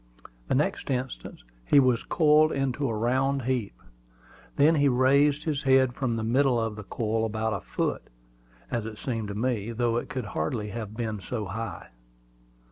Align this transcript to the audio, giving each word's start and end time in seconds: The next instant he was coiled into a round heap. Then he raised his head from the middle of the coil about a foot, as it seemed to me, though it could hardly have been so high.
The 0.47 0.55
next 0.55 0.89
instant 0.89 1.43
he 1.63 1.79
was 1.79 2.01
coiled 2.01 2.51
into 2.51 2.89
a 2.89 2.95
round 2.95 3.43
heap. 3.43 3.79
Then 4.55 4.73
he 4.73 4.87
raised 4.89 5.43
his 5.43 5.61
head 5.61 5.93
from 5.93 6.15
the 6.15 6.23
middle 6.23 6.59
of 6.59 6.75
the 6.75 6.83
coil 6.83 7.23
about 7.23 7.53
a 7.53 7.61
foot, 7.61 8.09
as 8.71 8.87
it 8.87 8.97
seemed 8.97 9.27
to 9.27 9.35
me, 9.35 9.71
though 9.71 9.97
it 9.97 10.09
could 10.09 10.25
hardly 10.33 10.69
have 10.69 10.97
been 10.97 11.19
so 11.21 11.45
high. 11.45 11.89